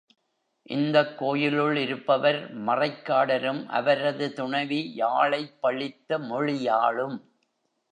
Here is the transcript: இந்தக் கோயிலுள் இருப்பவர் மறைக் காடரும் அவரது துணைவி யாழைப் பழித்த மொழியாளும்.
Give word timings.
இந்தக் 0.69 1.17
கோயிலுள் 1.17 1.77
இருப்பவர் 1.77 2.53
மறைக் 2.53 3.07
காடரும் 3.07 3.65
அவரது 3.65 4.33
துணைவி 4.33 4.93
யாழைப் 4.95 5.61
பழித்த 5.61 6.19
மொழியாளும். 6.19 7.17